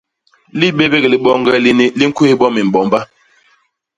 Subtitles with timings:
[0.61, 2.99] Libébék li boñge lini li ñkwés bo mimbomba.